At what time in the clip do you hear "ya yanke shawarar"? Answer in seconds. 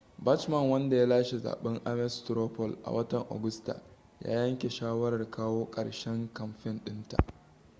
4.21-5.31